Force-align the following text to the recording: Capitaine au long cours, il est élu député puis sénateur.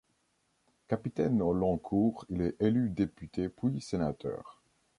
Capitaine 0.87 1.43
au 1.43 1.53
long 1.53 1.77
cours, 1.77 2.25
il 2.29 2.41
est 2.41 2.55
élu 2.59 2.89
député 2.89 3.49
puis 3.49 3.79
sénateur. 3.81 4.63